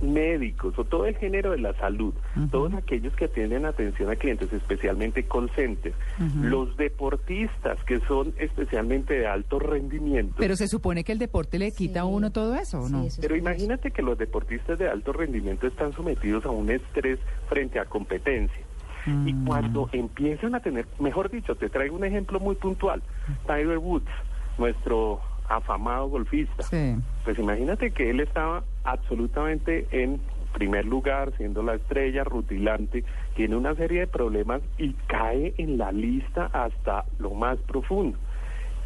médicos 0.00 0.76
o 0.78 0.84
todo 0.84 1.06
el 1.06 1.16
género 1.16 1.50
de 1.52 1.58
la 1.58 1.72
salud, 1.74 2.12
todos 2.50 2.72
aquellos 2.74 3.14
que 3.14 3.26
atienden 3.26 3.66
atención 3.66 4.10
a 4.10 4.16
clientes, 4.16 4.52
especialmente 4.52 5.24
call 5.24 5.50
centers, 5.54 5.94
los 6.40 6.76
deportistas 6.76 7.78
que 7.84 8.00
son 8.00 8.32
especialmente 8.38 9.14
de 9.14 9.26
alto 9.26 9.58
rendimiento. 9.58 10.34
Pero 10.38 10.56
se 10.56 10.66
supone 10.66 11.04
que 11.04 11.12
el 11.12 11.18
deporte 11.18 11.58
le 11.58 11.70
quita 11.72 12.00
a 12.00 12.04
uno 12.04 12.30
todo 12.32 12.54
eso, 12.56 12.80
¿o 12.80 12.86
Sí, 12.86 12.92
no? 12.92 13.04
eso 13.04 13.20
Pero 13.20 13.36
imagínate 13.36 13.90
que 13.90 14.02
los 14.02 14.18
deportistas 14.18 14.78
de 14.78 14.88
alto 14.88 15.12
rendimiento 15.12 15.66
están 15.66 15.92
sometidos 15.92 16.44
a 16.46 16.50
un 16.50 16.70
estrés 16.70 17.18
frente 17.48 17.78
a 17.78 17.84
competencia. 17.84 18.64
Y 19.06 19.32
Mm. 19.32 19.44
cuando 19.46 19.88
empiezan 19.92 20.54
a 20.54 20.60
tener, 20.60 20.86
mejor 20.98 21.30
dicho, 21.30 21.54
te 21.54 21.68
traigo 21.68 21.96
un 21.96 22.04
ejemplo 22.04 22.40
muy 22.40 22.56
puntual. 22.56 23.02
Tiger 23.46 23.78
Woods, 23.78 24.10
nuestro 24.58 25.20
afamado 25.48 26.08
golfista. 26.08 26.64
Sí. 26.64 26.96
Pues 27.24 27.38
imagínate 27.38 27.92
que 27.92 28.10
él 28.10 28.20
estaba 28.20 28.64
absolutamente 28.84 29.86
en 29.92 30.20
primer 30.52 30.86
lugar, 30.86 31.32
siendo 31.36 31.62
la 31.62 31.74
estrella 31.74 32.24
rutilante, 32.24 33.04
tiene 33.34 33.56
una 33.56 33.74
serie 33.74 34.00
de 34.00 34.06
problemas 34.06 34.62
y 34.78 34.94
cae 35.06 35.54
en 35.58 35.76
la 35.78 35.92
lista 35.92 36.46
hasta 36.52 37.04
lo 37.18 37.30
más 37.30 37.58
profundo. 37.58 38.18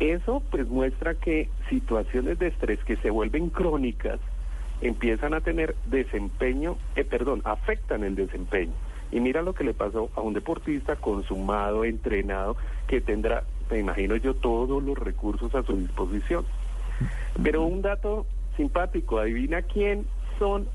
Eso 0.00 0.42
pues 0.50 0.68
muestra 0.68 1.14
que 1.14 1.48
situaciones 1.68 2.38
de 2.38 2.48
estrés 2.48 2.82
que 2.84 2.96
se 2.96 3.10
vuelven 3.10 3.50
crónicas 3.50 4.18
empiezan 4.80 5.32
a 5.34 5.40
tener 5.42 5.76
desempeño, 5.86 6.76
eh, 6.96 7.04
perdón, 7.04 7.42
afectan 7.44 8.02
el 8.02 8.16
desempeño. 8.16 8.72
Y 9.12 9.20
mira 9.20 9.42
lo 9.42 9.54
que 9.54 9.64
le 9.64 9.74
pasó 9.74 10.10
a 10.14 10.20
un 10.20 10.34
deportista 10.34 10.96
consumado, 10.96 11.84
entrenado, 11.84 12.56
que 12.86 13.00
tendrá, 13.00 13.44
me 13.70 13.78
imagino 13.80 14.16
yo, 14.16 14.34
todos 14.34 14.82
los 14.82 14.96
recursos 14.98 15.54
a 15.54 15.62
su 15.62 15.76
disposición. 15.76 16.44
Pero 17.42 17.64
un 17.64 17.82
dato 17.82 18.26
simpático, 18.56 19.18
adivina 19.18 19.62
quién 19.62 20.06
son 20.38 20.68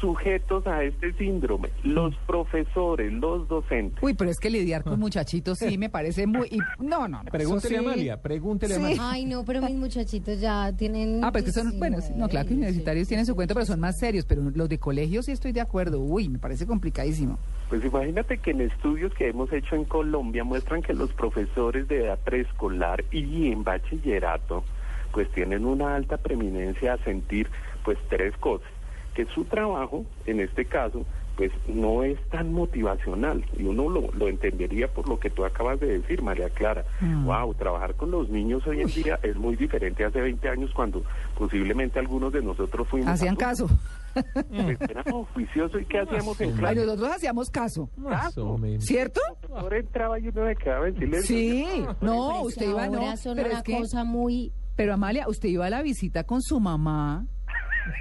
sujetos 0.00 0.66
a 0.66 0.82
este 0.82 1.12
síndrome, 1.14 1.70
los 1.82 2.14
profesores, 2.26 3.10
los 3.12 3.48
docentes. 3.48 4.02
Uy, 4.02 4.12
pero 4.14 4.30
es 4.30 4.38
que 4.38 4.50
lidiar 4.50 4.82
con 4.84 4.98
muchachitos 5.00 5.58
sí 5.58 5.78
me 5.78 5.88
parece 5.88 6.26
muy... 6.26 6.48
y- 6.50 6.58
no, 6.82 7.08
no, 7.08 7.22
no. 7.22 7.30
Pregúntele 7.30 7.76
a. 7.76 7.80
Amalia, 7.80 8.20
pregúntele 8.20 8.74
a. 8.74 8.76
Amalia. 8.78 8.98
Ay, 9.10 9.24
no, 9.24 9.44
pero 9.44 9.62
mis 9.62 9.76
muchachitos 9.76 10.40
ya 10.40 10.72
tienen... 10.76 11.24
Ah, 11.24 11.32
pues 11.32 11.44
que 11.44 11.52
son, 11.52 11.78
bueno, 11.78 12.00
sí, 12.02 12.12
no, 12.16 12.28
claro 12.28 12.46
que 12.46 12.54
19, 12.54 12.56
universitarios 12.56 13.08
tienen 13.08 13.24
su 13.24 13.34
cuento, 13.34 13.54
pero 13.54 13.64
son 13.66 13.80
más 13.80 13.98
serios, 13.98 14.26
pero 14.26 14.42
los 14.54 14.68
de 14.68 14.78
colegio 14.78 15.22
sí 15.22 15.32
estoy 15.32 15.52
de 15.52 15.60
acuerdo. 15.62 16.00
Uy, 16.00 16.28
me 16.28 16.38
parece 16.38 16.66
complicadísimo. 16.66 17.38
Pues 17.74 17.86
imagínate 17.86 18.38
que 18.38 18.52
en 18.52 18.60
estudios 18.60 19.12
que 19.14 19.26
hemos 19.26 19.52
hecho 19.52 19.74
en 19.74 19.84
Colombia 19.84 20.44
muestran 20.44 20.80
que 20.80 20.94
los 20.94 21.12
profesores 21.12 21.88
de 21.88 22.04
edad 22.04 22.20
preescolar 22.20 23.02
y 23.10 23.50
en 23.50 23.64
bachillerato 23.64 24.62
pues 25.10 25.28
tienen 25.32 25.66
una 25.66 25.96
alta 25.96 26.16
preeminencia 26.16 26.92
a 26.92 26.98
sentir 26.98 27.48
pues 27.84 27.98
tres 28.08 28.32
cosas, 28.36 28.68
que 29.14 29.24
su 29.26 29.44
trabajo, 29.46 30.06
en 30.24 30.38
este 30.38 30.66
caso, 30.66 31.04
pues 31.36 31.50
no 31.66 32.04
es 32.04 32.16
tan 32.28 32.52
motivacional 32.52 33.44
y 33.58 33.64
uno 33.64 33.88
lo, 33.88 34.08
lo 34.12 34.28
entendería 34.28 34.86
por 34.86 35.08
lo 35.08 35.18
que 35.18 35.30
tú 35.30 35.44
acabas 35.44 35.80
de 35.80 35.98
decir, 35.98 36.22
María 36.22 36.50
Clara. 36.50 36.84
Mm. 37.00 37.24
Wow, 37.24 37.54
trabajar 37.54 37.94
con 37.94 38.12
los 38.12 38.28
niños 38.28 38.64
hoy 38.68 38.82
en 38.82 38.86
día 38.86 39.18
es 39.24 39.34
muy 39.34 39.56
diferente 39.56 40.04
hace 40.04 40.20
20 40.20 40.48
años 40.48 40.70
cuando 40.72 41.02
posiblemente 41.36 41.98
algunos 41.98 42.32
de 42.32 42.40
nosotros 42.40 42.86
fuimos 42.86 43.08
Hacían 43.08 43.34
caso. 43.34 43.68
Pues 44.14 44.78
éramos 44.88 45.28
juiciosos 45.30 45.80
y 45.82 45.84
¿qué 45.86 45.98
hacíamos 46.00 46.40
en 46.40 46.50
Ay, 46.50 46.56
clase? 46.58 46.74
nosotros 46.86 47.08
hacíamos 47.10 47.50
caso, 47.50 47.90
Más 47.96 48.36
o 48.38 48.56
menos. 48.58 48.84
¿cierto? 48.84 49.20
Ahora 49.54 49.78
entraba 49.78 50.18
y 50.18 50.28
uno 50.28 50.44
me 50.44 50.56
quedaba 50.56 50.88
en 50.88 50.94
silencio. 50.94 51.26
Sí, 51.26 51.66
no, 52.00 52.28
Pero 52.28 52.40
es 52.40 52.46
usted 52.46 52.68
iba, 52.70 52.88
no, 52.88 52.98
ahora 53.00 53.16
son 53.16 53.36
pero 53.36 53.48
una 53.48 53.58
es 53.58 53.64
que, 53.64 53.76
cosa 53.78 54.04
muy... 54.04 54.52
pero 54.76 54.94
Amalia, 54.94 55.28
usted 55.28 55.48
iba 55.48 55.66
a 55.66 55.70
la 55.70 55.82
visita 55.82 56.24
con 56.24 56.40
su 56.42 56.60
mamá 56.60 57.26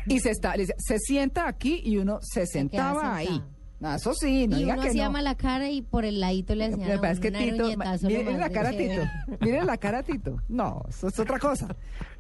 y 0.08 0.20
se 0.20 0.32
está, 0.32 0.54
le 0.56 0.64
decía, 0.64 0.76
se 0.78 0.98
sienta 1.00 1.48
aquí 1.48 1.82
y 1.84 1.98
uno 1.98 2.20
se 2.22 2.46
sentaba 2.46 3.16
ahí. 3.16 3.44
No, 3.84 3.94
eso 3.96 4.14
sí, 4.14 4.48
no 4.48 4.56
y 4.56 4.62
diga 4.62 4.76
uno 4.76 4.82
que 4.84 4.88
hacía 4.88 5.06
no. 5.08 5.12
mala 5.12 5.36
cara 5.36 5.70
y 5.70 5.82
por 5.82 6.06
el 6.06 6.22
ladito 6.22 6.56
le 6.56 6.68
hacían 6.68 6.90
a 6.90 6.96
pasa 7.02 7.12
es 7.12 7.20
que 7.20 7.32
Tito, 7.32 7.66
aruñetazo 7.66 8.08
mire 8.08 8.24
nomás 8.24 8.40
la 8.40 8.50
cara 8.50 8.72
chévere. 8.72 8.90
Tito, 8.96 9.38
mire 9.42 9.66
la 9.66 9.78
cara 9.78 10.04
Tito. 10.04 10.38
No, 10.48 10.86
eso 10.88 11.08
es 11.10 11.20
otra 11.20 11.38
cosa. 11.38 11.76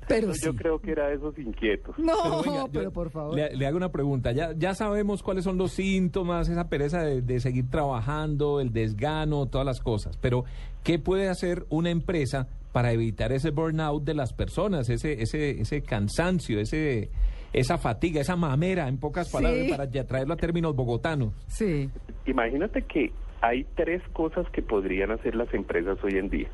Pero 0.05 0.33
sí. 0.33 0.41
Yo 0.43 0.53
creo 0.57 0.81
que 0.81 0.91
era 0.91 1.07
de 1.07 1.15
esos 1.15 1.39
inquietos. 1.39 1.97
No, 1.97 2.41
Pero 2.43 2.69
pero, 2.69 2.91
por 2.91 3.09
favor. 3.11 3.33
Le, 3.33 3.55
le 3.55 3.65
hago 3.65 3.77
una 3.77 3.93
pregunta. 3.93 4.33
Ya, 4.33 4.51
ya 4.51 4.75
sabemos 4.75 5.23
cuáles 5.23 5.45
son 5.45 5.57
los 5.57 5.71
síntomas, 5.71 6.49
esa 6.49 6.67
pereza 6.67 7.01
de, 7.01 7.21
de 7.21 7.39
seguir 7.39 7.69
trabajando, 7.69 8.59
el 8.59 8.73
desgano, 8.73 9.45
todas 9.45 9.65
las 9.65 9.79
cosas. 9.79 10.17
Pero, 10.17 10.43
¿qué 10.83 10.99
puede 10.99 11.29
hacer 11.29 11.65
una 11.69 11.91
empresa 11.91 12.49
para 12.73 12.91
evitar 12.91 13.31
ese 13.31 13.51
burnout 13.51 14.03
de 14.03 14.15
las 14.15 14.33
personas, 14.33 14.89
ese, 14.89 15.21
ese, 15.21 15.61
ese 15.61 15.81
cansancio, 15.81 16.59
ese, 16.59 17.09
esa 17.53 17.77
fatiga, 17.77 18.19
esa 18.21 18.35
mamera, 18.35 18.87
en 18.87 18.97
pocas 18.99 19.27
Sí. 19.27 19.33
palabras, 19.37 19.67
para 19.69 19.85
ya 19.85 20.05
traerlo 20.05 20.33
a 20.33 20.37
términos 20.37 20.75
bogotanos? 20.75 21.33
Sí. 21.47 21.89
Imagínate 22.25 22.81
que 22.83 23.11
hay 23.41 23.65
tres 23.75 24.01
cosas 24.13 24.49
que 24.51 24.61
podrían 24.61 25.11
hacer 25.11 25.35
las 25.35 25.53
empresas 25.53 25.97
hoy 26.03 26.17
en 26.17 26.29
día. 26.29 26.47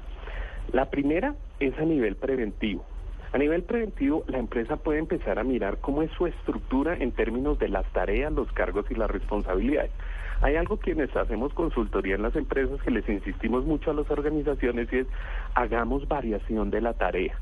La 0.74 0.90
primera 0.90 1.36
es 1.60 1.78
a 1.80 1.84
nivel 1.84 2.16
preventivo. 2.16 2.86
A 3.32 3.38
nivel 3.38 3.64
preventivo, 3.64 4.24
la 4.28 4.40
empresa 4.40 4.78
puede 4.78 5.00
empezar 5.00 5.38
a 5.40 5.44
mirar 5.44 5.78
cómo 5.82 6.02
es 6.02 6.12
su 6.18 6.26
estructura 6.28 6.96
en 6.98 7.12
términos 7.12 7.60
de 7.60 7.70
las 7.70 7.86
tareas, 7.94 8.32
los 8.34 8.52
cargos 8.54 8.86
y 8.90 8.96
las 8.96 9.10
responsabilidades. 9.10 9.92
Hay 10.42 10.56
algo 10.56 10.78
quienes 10.78 11.16
hacemos 11.16 11.54
consultoría 11.54 12.16
en 12.16 12.22
las 12.24 12.36
empresas 12.36 12.82
que 12.82 12.92
les 12.92 13.08
insistimos 13.08 13.66
mucho 13.66 13.92
a 13.92 13.94
las 13.94 14.10
organizaciones 14.10 14.92
y 14.92 15.00
es 15.00 15.08
hagamos 15.54 16.08
variación 16.08 16.72
de 16.72 16.82
la 16.82 16.94
tarea. 16.94 17.38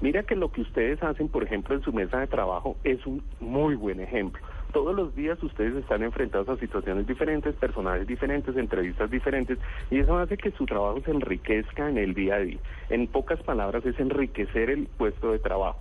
Mira 0.00 0.22
que 0.22 0.34
lo 0.34 0.50
que 0.50 0.62
ustedes 0.62 1.02
hacen, 1.02 1.28
por 1.28 1.44
ejemplo, 1.44 1.74
en 1.74 1.82
su 1.82 1.92
mesa 1.92 2.20
de 2.20 2.26
trabajo 2.26 2.76
es 2.84 3.04
un 3.06 3.22
muy 3.38 3.74
buen 3.74 4.00
ejemplo. 4.00 4.40
Todos 4.72 4.94
los 4.94 5.14
días 5.14 5.42
ustedes 5.42 5.74
están 5.74 6.02
enfrentados 6.02 6.48
a 6.48 6.56
situaciones 6.56 7.06
diferentes, 7.06 7.54
personajes 7.56 8.06
diferentes, 8.06 8.56
entrevistas 8.56 9.10
diferentes, 9.10 9.58
y 9.90 9.98
eso 9.98 10.16
hace 10.16 10.38
que 10.38 10.52
su 10.52 10.64
trabajo 10.64 11.00
se 11.04 11.10
enriquezca 11.10 11.90
en 11.90 11.98
el 11.98 12.14
día 12.14 12.36
a 12.36 12.38
día. 12.38 12.58
En 12.88 13.08
pocas 13.08 13.42
palabras, 13.42 13.84
es 13.84 13.98
enriquecer 14.00 14.70
el 14.70 14.86
puesto 14.86 15.32
de 15.32 15.38
trabajo. 15.38 15.80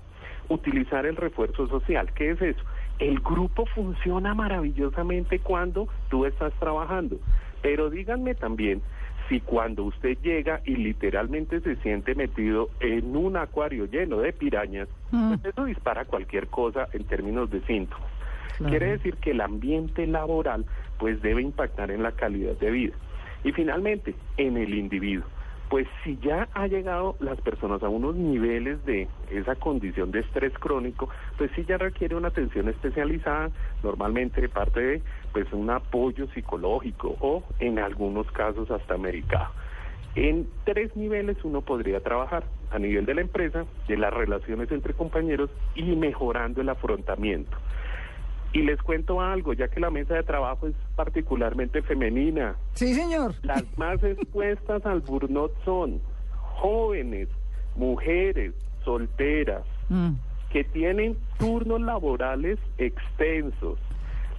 Utilizar 0.49 1.05
el 1.05 1.15
refuerzo 1.15 1.67
social. 1.67 2.11
¿Qué 2.13 2.31
es 2.31 2.41
eso? 2.41 2.63
El 2.97 3.19
grupo 3.19 3.67
funciona 3.67 4.33
maravillosamente 4.33 5.39
cuando 5.39 5.87
tú 6.09 6.25
estás 6.25 6.51
trabajando. 6.59 7.17
Pero 7.61 7.89
díganme 7.89 8.35
también 8.35 8.81
si 9.29 9.39
cuando 9.41 9.83
usted 9.83 10.17
llega 10.23 10.61
y 10.65 10.75
literalmente 10.75 11.61
se 11.61 11.75
siente 11.77 12.15
metido 12.15 12.69
en 12.79 13.15
un 13.15 13.37
acuario 13.37 13.85
lleno 13.85 14.17
de 14.17 14.33
pirañas, 14.33 14.87
Mm. 15.11 15.29
pues 15.35 15.45
eso 15.53 15.65
dispara 15.65 16.05
cualquier 16.05 16.47
cosa 16.47 16.89
en 16.93 17.03
términos 17.05 17.49
de 17.51 17.61
síntomas. 17.61 18.07
Claro. 18.57 18.71
Quiere 18.71 18.91
decir 18.91 19.15
que 19.17 19.31
el 19.31 19.41
ambiente 19.41 20.05
laboral 20.07 20.65
pues 20.97 21.21
debe 21.21 21.41
impactar 21.41 21.91
en 21.91 22.03
la 22.03 22.11
calidad 22.11 22.57
de 22.59 22.71
vida. 22.71 22.93
Y 23.43 23.53
finalmente, 23.53 24.15
en 24.35 24.57
el 24.57 24.73
individuo. 24.73 25.25
Pues 25.69 25.87
si 26.03 26.17
ya 26.17 26.49
ha 26.53 26.67
llegado 26.67 27.15
las 27.19 27.39
personas 27.41 27.83
a 27.83 27.89
unos 27.89 28.15
niveles 28.15 28.83
de 28.85 29.07
esa 29.29 29.55
condición 29.55 30.11
de 30.11 30.21
estrés 30.21 30.51
crónico, 30.53 31.09
pues 31.37 31.51
sí 31.55 31.63
ya 31.63 31.77
requiere 31.77 32.15
una 32.15 32.29
atención 32.29 32.67
especializada, 32.69 33.51
normalmente 33.83 34.41
de 34.41 34.49
parte 34.49 34.79
de 34.79 35.01
pues 35.31 35.51
un 35.53 35.69
apoyo 35.69 36.27
psicológico 36.33 37.15
o 37.21 37.43
en 37.59 37.77
algunos 37.77 38.29
casos 38.31 38.71
hasta 38.71 38.97
medicado. 38.97 39.49
En 40.15 40.49
tres 40.63 40.95
niveles 40.95 41.37
uno 41.43 41.61
podría 41.61 41.99
trabajar, 41.99 42.45
a 42.71 42.79
nivel 42.79 43.05
de 43.05 43.13
la 43.13 43.21
empresa, 43.21 43.65
de 43.87 43.97
las 43.97 44.11
relaciones 44.11 44.71
entre 44.71 44.95
compañeros 44.95 45.51
y 45.75 45.95
mejorando 45.95 46.61
el 46.61 46.69
afrontamiento. 46.69 47.55
Y 48.53 48.63
les 48.63 48.81
cuento 48.81 49.21
algo, 49.21 49.53
ya 49.53 49.67
que 49.67 49.79
la 49.79 49.91
mesa 49.91 50.15
de 50.15 50.23
trabajo 50.23 50.67
es 50.67 50.73
particularmente 50.95 51.81
femenina, 51.83 52.55
Sí, 52.73 52.93
señor. 52.95 53.35
las 53.43 53.63
más 53.77 54.03
expuestas 54.03 54.83
al 54.85 55.01
burnout 55.01 55.51
son 55.63 56.01
jóvenes, 56.55 57.27
mujeres, 57.75 58.53
solteras, 58.83 59.63
Mm. 59.89 60.13
que 60.51 60.63
tienen 60.63 61.15
turnos 61.37 61.79
laborales 61.81 62.57
extensos. 62.77 63.77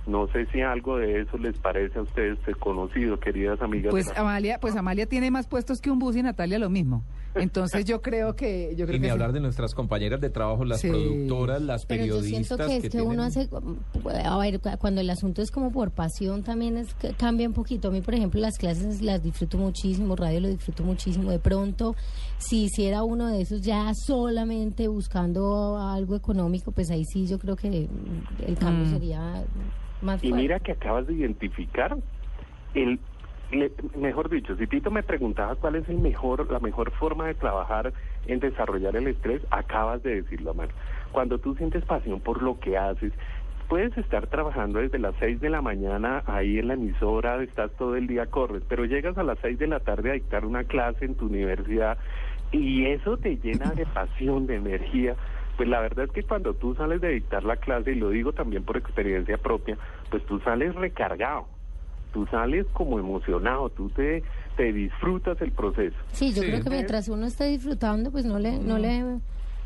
No 0.07 0.27
sé 0.29 0.47
si 0.47 0.61
algo 0.61 0.97
de 0.97 1.21
eso 1.21 1.39
les 1.39 1.57
parece 1.59 1.99
a 1.99 2.03
ustedes 2.03 2.39
conocido, 2.59 3.21
queridas 3.21 3.61
amigas. 3.63 3.91
Pues 3.91 4.17
Amalia, 4.17 4.59
pues 4.59 4.75
Amalia 4.75 5.07
tiene 5.07 5.31
más 5.31 5.47
puestos 5.47 5.81
que 5.81 5.91
un 5.91 5.99
bus 6.01 6.17
y 6.17 6.23
Natalia 6.23 6.59
lo 6.59 6.69
mismo. 6.71 7.05
Entonces 7.35 7.85
yo 7.85 8.03
creo 8.03 8.35
que 8.35 8.75
yo 8.77 8.87
creo 8.87 8.97
Y 8.97 8.99
ni 8.99 9.03
que 9.03 9.09
sí. 9.09 9.13
hablar 9.13 9.33
de 9.33 9.39
nuestras 9.41 9.75
compañeras 9.75 10.21
de 10.21 10.31
trabajo, 10.31 10.65
las 10.65 10.81
Sí. 10.81 10.89
productoras, 10.89 11.63
las 11.63 11.87
Pero 11.87 12.05
yo 12.05 12.15
periodistas 12.17 12.57
siento 12.57 12.67
que 12.67 12.77
es 12.77 12.83
que, 12.83 12.91
tienen- 12.91 13.09
uno 13.09 13.23
hace, 13.23 13.49
a 14.25 14.39
ver, 14.39 14.59
cu- 14.61 14.69
cuando 14.81 15.01
el 15.01 15.11
asunto 15.11 15.41
es 15.41 15.51
como 15.53 15.71
por 15.71 15.93
pasión 15.93 16.43
también 16.43 16.77
es 16.77 16.95
cambia 17.17 17.47
un 17.47 17.55
poquito. 17.55 17.89
A 17.89 17.91
mí, 17.93 18.01
por 18.01 18.15
ejemplo, 18.15 18.41
las 18.41 18.59
clases 18.59 19.01
las 19.01 19.23
disfruto 19.23 19.59
muchísimo, 19.59 20.17
radio 20.17 20.41
lo 20.41 20.49
disfruto 20.49 20.83
muchísimo. 20.83 21.31
De 21.31 21.39
pronto, 21.39 21.95
si 22.39 22.65
hiciera 22.65 23.05
uno 23.05 23.29
de 23.29 23.43
esos 23.43 23.61
ya 23.63 23.93
solamente 23.95 24.89
buscando 24.89 25.79
algo 25.79 26.17
económico, 26.17 26.73
pues 26.73 26.91
ahí 26.91 27.05
sí 27.05 27.27
yo 27.29 27.39
creo 27.39 27.55
que 27.55 27.89
el 28.47 28.57
cambio 28.59 28.87
Mm. 28.87 28.91
sería 28.91 29.45
más 30.03 30.23
Y 30.25 30.29
fuerte. 30.31 30.43
mira 30.43 30.59
que 30.59 30.73
acabas 30.73 31.07
de 31.07 31.15
identificar 31.15 31.97
el 32.75 32.99
le- 33.51 33.73
mejor 33.97 34.29
dicho, 34.29 34.57
si 34.57 34.67
Tito 34.67 34.91
me 34.91 35.03
preguntaba 35.03 35.57
cuál 35.57 35.77
es 35.77 35.89
el 35.89 35.99
mejor 35.99 36.51
la 36.51 36.61
mejor 36.61 36.91
forma 36.93 37.27
de 37.27 37.35
trabajar 37.35 37.93
en 38.27 38.41
desarrollar 38.41 38.97
el 38.97 39.09
estrés, 39.09 39.43
acabas 39.51 40.03
de 40.03 40.23
decirlo, 40.23 40.55
mano. 40.55 40.73
Cuando 41.13 41.39
tú 41.39 41.55
sientes 41.57 41.85
pasión 41.85 42.21
por 42.21 42.43
lo 42.43 42.59
que 42.61 42.77
haces, 42.79 43.13
puedes 43.69 43.97
estar 43.99 44.27
trabajando 44.27 44.81
desde 44.81 44.99
las 44.99 45.15
6 45.21 45.41
de 45.41 45.49
la 45.49 45.63
mañana 45.63 46.23
ahí 46.27 46.59
en 46.59 46.69
la 46.69 46.75
emisora, 46.75 47.43
estás 47.43 47.71
todo 47.77 47.97
el 47.97 48.07
día 48.07 48.27
corres, 48.27 48.63
pero 48.69 48.85
llegas 48.85 49.17
a 49.17 49.23
las 49.23 49.39
6 49.41 49.59
de 49.59 49.69
la 49.69 49.81
tarde 49.81 50.11
a 50.11 50.15
dictar 50.15 50.45
una 50.45 50.65
clase 50.65 51.05
en 51.05 51.15
tu 51.15 51.27
universidad 51.27 51.97
y 52.53 52.87
eso 52.87 53.17
te 53.17 53.37
llena 53.37 53.75
de 53.75 53.87
pasión, 53.87 54.47
de 54.47 54.57
energía. 54.57 55.15
Pues 55.57 55.69
la 55.69 55.81
verdad 55.81 56.07
es 56.07 56.11
que 56.13 56.25
cuando 56.25 56.55
tú 56.55 56.75
sales 56.75 57.01
de 57.01 57.11
dictar 57.11 57.45
la 57.45 57.57
clase, 57.57 57.93
y 57.93 57.95
lo 57.95 58.11
digo 58.11 58.33
también 58.33 58.65
por 58.65 58.77
experiencia 58.77 59.37
propia, 59.37 59.79
pues 60.11 60.25
tú 60.27 60.41
sales 60.41 60.75
recargado, 60.75 61.47
tú 62.13 62.27
sales 62.31 62.67
como 62.73 62.99
emocionado, 62.99 63.69
tú 63.71 63.89
te, 63.91 64.23
te 64.57 64.73
disfrutas 64.73 65.41
el 65.41 65.53
proceso. 65.53 65.97
Sí, 66.13 66.33
yo 66.33 66.43
Sí. 66.43 66.49
creo 66.49 66.63
que 66.63 66.71
mientras 66.71 67.09
uno 67.09 67.27
esté 67.27 67.45
disfrutando, 67.47 68.11
pues 68.11 68.25
no 68.25 68.39
le, 68.39 68.59
no 68.59 68.79
le, 68.79 69.19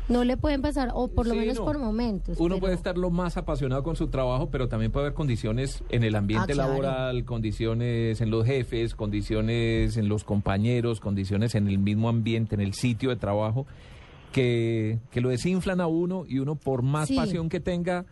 no 0.07 0.23
le 0.23 0.37
pueden 0.37 0.61
pasar, 0.61 0.89
o 0.93 1.07
por 1.07 1.25
lo 1.25 1.33
Sí, 1.33 1.39
menos 1.39 1.57
no. 1.57 1.65
por 1.65 1.79
momentos. 1.79 2.37
Uno 2.39 2.55
pero- 2.55 2.59
puede 2.59 2.73
estar 2.75 2.97
lo 2.97 3.09
más 3.09 3.37
apasionado 3.37 3.81
con 3.83 3.95
su 3.95 4.07
trabajo, 4.07 4.49
pero 4.51 4.67
también 4.67 4.91
puede 4.91 5.07
haber 5.07 5.15
condiciones 5.15 5.83
en 5.89 6.03
el 6.03 6.15
ambiente 6.15 6.51
Ah, 6.51 6.55
claro. 6.55 6.69
laboral, 6.71 7.25
condiciones 7.25 8.21
en 8.21 8.29
los 8.29 8.45
jefes, 8.45 8.93
condiciones 8.95 9.97
en 9.97 10.07
los 10.07 10.23
compañeros, 10.23 10.99
condiciones 10.99 11.55
en 11.55 11.67
el 11.67 11.79
mismo 11.79 12.09
ambiente, 12.09 12.53
en 12.55 12.61
el 12.61 12.73
sitio 12.73 13.09
de 13.09 13.15
trabajo, 13.15 13.65
que, 14.31 14.99
que 15.11 15.21
lo 15.21 15.29
desinflan 15.29 15.79
a 15.81 15.87
uno 15.87 16.25
y 16.27 16.39
uno 16.39 16.55
por 16.55 16.81
más 16.81 17.07
Sí. 17.07 17.15
pasión 17.15 17.49
que 17.49 17.59
tenga, 17.59 18.05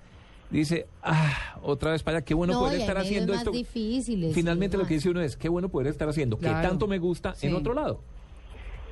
dice, 0.57 0.87
ah, 1.01 1.57
otra 1.61 1.91
vez 1.91 2.03
para 2.03 2.17
allá, 2.17 2.25
qué 2.25 2.33
bueno 2.33 2.53
No, 2.53 2.59
poder 2.59 2.79
estar 2.79 2.97
haciendo 2.97 3.33
esto. 3.33 3.51
difíciles, 3.51 4.33
Finalmente 4.33 4.77
sí, 4.77 4.81
lo 4.83 4.87
que 4.87 4.93
dice 4.95 5.09
uno 5.09 5.21
es, 5.21 5.35
qué 5.37 5.49
bueno 5.49 5.69
poder 5.69 5.87
estar 5.87 6.07
haciendo, 6.07 6.37
Claro. 6.37 6.61
que 6.61 6.67
tanto 6.67 6.87
me 6.87 6.99
gusta 6.99 7.33
Sí. 7.35 7.47
en 7.47 7.55
otro 7.55 7.73
lado. 7.73 8.01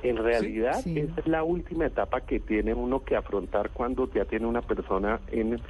En 0.02 0.16
realidad, 0.16 0.80
Sí. 0.82 0.98
esa 0.98 1.20
es 1.20 1.26
la 1.28 1.44
última 1.44 1.86
etapa 1.86 2.20
que 2.22 2.40
tiene 2.40 2.74
uno 2.74 3.04
que 3.04 3.14
afrontar 3.14 3.70
cuando 3.70 4.10
ya 4.12 4.24
tiene 4.24 4.46
una 4.46 4.60
persona 4.62 5.20
en, 5.30 5.60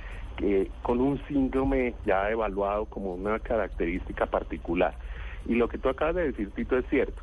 eh, 0.43 0.71
con 0.83 1.01
un 1.03 1.21
síndrome 1.29 1.95
ya 2.07 2.31
evaluado 2.31 2.87
como 2.87 3.15
una 3.15 3.39
característica 3.41 4.25
particular. 4.27 4.97
Y 5.47 5.55
lo 5.55 5.69
que 5.69 5.77
tú 5.77 5.91
acabas 5.91 6.15
de 6.15 6.29
decir, 6.29 6.51
Tito, 6.53 6.79
es 6.79 6.87
cierto. 6.89 7.21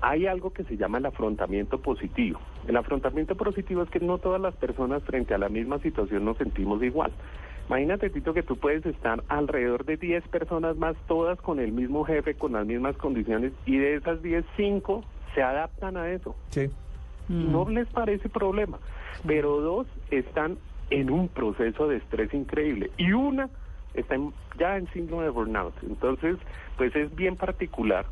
Hay 0.00 0.26
algo 0.26 0.52
que 0.52 0.64
se 0.64 0.76
llama 0.76 0.98
el 0.98 1.06
afrontamiento 1.06 1.78
positivo. 1.80 2.38
El 2.66 2.76
afrontamiento 2.76 3.34
positivo 3.36 3.82
es 3.82 3.90
que 3.90 4.00
no 4.00 4.18
todas 4.18 4.40
las 4.40 4.54
personas 4.56 5.02
frente 5.04 5.34
a 5.34 5.38
la 5.38 5.48
misma 5.48 5.78
situación 5.78 6.24
nos 6.24 6.36
sentimos 6.36 6.82
igual. 6.82 7.12
Imagínate, 7.68 8.10
Tito, 8.10 8.34
que 8.34 8.42
tú 8.42 8.56
puedes 8.56 8.84
estar 8.84 9.22
alrededor 9.28 9.84
de 9.86 9.96
10 9.96 10.26
personas 10.28 10.76
más, 10.76 10.96
todas 11.08 11.40
con 11.40 11.58
el 11.60 11.72
mismo 11.72 12.04
jefe, 12.04 12.34
con 12.34 12.52
las 12.52 12.66
mismas 12.66 12.96
condiciones, 12.96 13.52
y 13.64 13.78
de 13.78 13.94
esas 13.96 14.22
10, 14.22 14.44
5 14.56 15.02
se 15.34 15.42
adaptan 15.42 15.96
a 15.96 16.10
eso. 16.10 16.36
Sí. 16.50 16.68
Mm. 17.28 17.50
No 17.52 17.66
les 17.70 17.88
parece 17.88 18.28
problema. 18.28 18.78
Pero 19.26 19.60
dos 19.62 19.86
están 20.10 20.58
en 20.90 21.08
un 21.10 21.28
proceso 21.28 21.88
de 21.88 21.96
estrés 21.96 22.34
increíble 22.34 22.90
y 22.98 23.12
una 23.12 23.48
está 23.94 24.16
en- 24.16 24.34
ya 24.58 24.76
en 24.76 24.86
síndrome 24.92 25.22
de 25.24 25.30
burnout. 25.30 25.72
Entonces, 25.84 26.36
pues 26.76 26.94
es 26.94 27.14
bien 27.16 27.36
particular. 27.36 28.04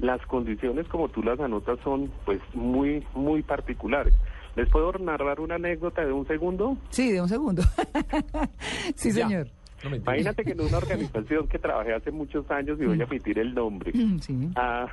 Las 0.00 0.24
condiciones 0.26 0.86
como 0.88 1.08
tú 1.08 1.22
las 1.22 1.40
anotas 1.40 1.78
son 1.82 2.10
pues 2.24 2.40
muy, 2.54 3.04
muy 3.14 3.42
particulares. 3.42 4.14
¿Les 4.56 4.68
puedo 4.70 4.92
narrar 4.92 5.40
una 5.40 5.56
anécdota 5.56 6.04
de 6.04 6.12
un 6.12 6.26
segundo? 6.26 6.76
Sí, 6.90 7.12
de 7.12 7.20
un 7.20 7.28
segundo. 7.28 7.62
sí, 8.94 9.10
Ya. 9.12 9.26
señor. 9.28 9.48
No. 9.84 9.94
Imagínate 9.94 10.44
que 10.44 10.52
en 10.52 10.60
una 10.60 10.78
organización 10.78 11.46
que 11.46 11.58
trabajé 11.60 11.94
hace 11.94 12.10
muchos 12.10 12.50
años, 12.50 12.80
y 12.80 12.84
voy 12.84 13.00
a 13.00 13.04
omitir 13.04 13.38
el 13.38 13.54
nombre, 13.54 13.92
Sí. 14.20 14.50
ah, 14.56 14.86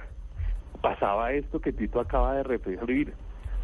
pasaba 0.81 1.31
esto 1.33 1.59
que 1.59 1.74
Tito 1.74 2.00
acaba 2.00 2.35
de 2.35 2.43
referir. 2.43 3.13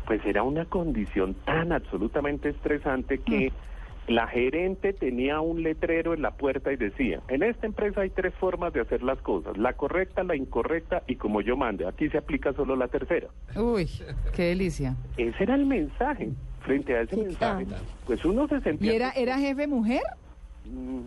Pues 0.08 0.20
era 0.26 0.42
una 0.42 0.66
condición 0.66 1.36
tan 1.46 1.72
absolutamente 1.72 2.50
estresante 2.50 3.20
que 3.20 3.52
la 4.08 4.28
gerente 4.28 4.94
tenía 4.94 5.40
un 5.42 5.64
letrero 5.64 6.14
en 6.14 6.22
la 6.22 6.32
puerta 6.32 6.74
y 6.74 6.76
decía, 6.76 7.22
en 7.28 7.44
esta 7.44 7.66
empresa 7.68 8.02
hay 8.02 8.10
tres 8.10 8.34
formas 8.36 8.74
de 8.74 8.82
hacer 8.82 9.04
las 9.04 9.20
cosas, 9.20 9.58
la 9.58 9.74
correcta, 9.74 10.24
la 10.24 10.36
incorrecta 10.36 11.04
y 11.08 11.16
como 11.16 11.42
yo 11.42 11.56
mande, 11.56 11.88
aquí 11.88 12.10
se 12.10 12.18
aplica 12.18 12.52
solo 12.54 12.76
la 12.76 12.88
tercera. 12.88 13.28
Uy, 13.56 13.88
qué 14.36 14.44
delicia. 14.44 14.96
Ese 15.18 15.44
era 15.44 15.56
el 15.56 15.66
mensaje. 15.66 16.30
Frente 16.62 16.96
a 16.96 17.02
ese 17.02 17.16
¿Qué 17.16 17.24
mensaje, 17.24 17.66
pues 18.06 18.24
uno 18.24 18.48
se 18.48 18.58
¿Y 18.58 18.62
sentía 18.62 18.94
era, 18.94 19.10
era 19.12 19.40
jefe 19.40 19.66
mujer? 19.66 20.02
mm, 20.66 21.00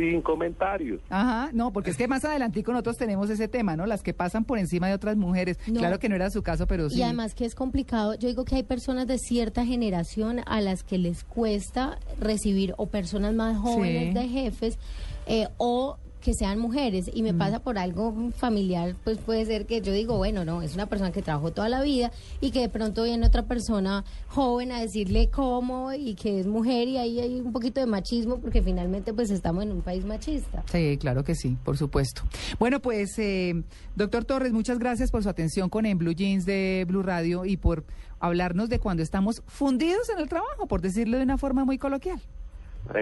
sin 0.00 0.22
comentarios. 0.22 1.00
Ajá, 1.10 1.50
no, 1.52 1.72
porque 1.72 1.90
es 1.90 1.96
que 1.96 2.08
más 2.08 2.24
adelantico 2.24 2.72
nosotros 2.72 2.96
tenemos 2.96 3.28
ese 3.30 3.48
tema, 3.48 3.76
¿no? 3.76 3.86
Las 3.86 4.02
que 4.02 4.14
pasan 4.14 4.44
por 4.44 4.58
encima 4.58 4.88
de 4.88 4.94
otras 4.94 5.16
mujeres. 5.16 5.58
No. 5.66 5.80
Claro 5.80 5.98
que 5.98 6.08
no 6.08 6.14
era 6.16 6.30
su 6.30 6.42
caso, 6.42 6.66
pero 6.66 6.88
sí. 6.90 6.98
Y 6.98 7.02
además 7.02 7.34
que 7.34 7.44
es 7.44 7.54
complicado, 7.54 8.14
yo 8.14 8.28
digo 8.28 8.44
que 8.44 8.56
hay 8.56 8.62
personas 8.62 9.06
de 9.06 9.18
cierta 9.18 9.64
generación 9.64 10.40
a 10.46 10.60
las 10.60 10.82
que 10.82 10.98
les 10.98 11.24
cuesta 11.24 11.98
recibir 12.18 12.74
o 12.78 12.86
personas 12.86 13.34
más 13.34 13.58
jóvenes 13.58 14.08
Sí. 14.08 14.14
de 14.14 14.28
jefes 14.28 14.78
eh, 15.26 15.48
o 15.58 15.96
que 16.20 16.34
sean 16.34 16.58
mujeres 16.58 17.10
y 17.12 17.22
me 17.22 17.34
pasa 17.34 17.60
por 17.60 17.78
algo 17.78 18.14
familiar, 18.36 18.94
pues 19.04 19.18
puede 19.18 19.44
ser 19.46 19.66
que 19.66 19.80
yo 19.80 19.92
digo, 19.92 20.16
bueno, 20.16 20.44
no, 20.44 20.62
es 20.62 20.74
una 20.74 20.86
persona 20.86 21.12
que 21.12 21.22
trabajó 21.22 21.52
toda 21.52 21.68
la 21.68 21.82
vida 21.82 22.12
y 22.40 22.50
que 22.50 22.60
de 22.60 22.68
pronto 22.68 23.04
viene 23.04 23.26
otra 23.26 23.44
persona 23.44 24.04
joven 24.28 24.72
a 24.72 24.80
decirle 24.80 25.28
cómo 25.30 25.92
y 25.92 26.14
que 26.14 26.40
es 26.40 26.46
mujer 26.46 26.88
y 26.88 26.98
ahí 26.98 27.20
hay 27.20 27.40
un 27.40 27.52
poquito 27.52 27.80
de 27.80 27.86
machismo 27.86 28.38
porque 28.38 28.62
finalmente 28.62 29.12
pues 29.12 29.30
estamos 29.30 29.64
en 29.64 29.72
un 29.72 29.82
país 29.82 30.04
machista. 30.04 30.62
Sí, 30.70 30.98
claro 30.98 31.24
que 31.24 31.34
sí, 31.34 31.56
por 31.64 31.76
supuesto. 31.76 32.22
Bueno, 32.58 32.80
pues, 32.80 33.18
eh, 33.18 33.62
doctor 33.96 34.24
Torres, 34.24 34.52
muchas 34.52 34.78
gracias 34.78 35.10
por 35.10 35.22
su 35.22 35.28
atención 35.28 35.68
con 35.68 35.86
En 35.86 35.98
Blue 35.98 36.12
Jeans 36.12 36.44
de 36.44 36.84
Blue 36.86 37.02
Radio 37.02 37.44
y 37.44 37.56
por 37.56 37.84
hablarnos 38.18 38.68
de 38.68 38.78
cuando 38.78 39.02
estamos 39.02 39.42
fundidos 39.46 40.08
en 40.10 40.18
el 40.18 40.28
trabajo, 40.28 40.66
por 40.66 40.80
decirlo 40.82 41.16
de 41.16 41.24
una 41.24 41.38
forma 41.38 41.64
muy 41.64 41.78
coloquial. 41.78 42.20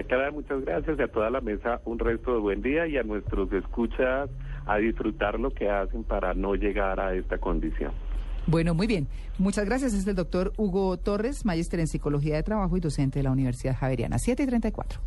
Cada 0.07 0.31
muchas 0.31 0.63
gracias 0.63 0.99
y 0.99 1.01
a 1.01 1.07
toda 1.07 1.29
la 1.29 1.41
mesa 1.41 1.81
un 1.85 1.97
resto 1.97 2.33
de 2.33 2.39
buen 2.39 2.61
día 2.61 2.85
y 2.87 2.97
a 2.97 3.03
nuestros 3.03 3.51
escuchas 3.53 4.29
a 4.65 4.77
disfrutar 4.77 5.39
lo 5.39 5.49
que 5.51 5.69
hacen 5.69 6.03
para 6.03 6.33
no 6.33 6.55
llegar 6.55 6.99
a 6.99 7.13
esta 7.15 7.37
condición. 7.39 7.91
Bueno, 8.45 8.73
muy 8.73 8.87
bien. 8.87 9.07
Muchas 9.37 9.65
gracias. 9.65 9.93
Es 9.93 10.07
el 10.07 10.15
doctor 10.15 10.53
Hugo 10.57 10.97
Torres, 10.97 11.45
magíster 11.45 11.79
en 11.79 11.87
Psicología 11.87 12.35
de 12.35 12.43
Trabajo 12.43 12.77
y 12.77 12.79
docente 12.79 13.19
de 13.19 13.23
la 13.23 13.31
Universidad 13.31 13.75
Javeriana. 13.75 14.17
7 14.17 14.43
y 14.43 14.47
34. 14.47 14.99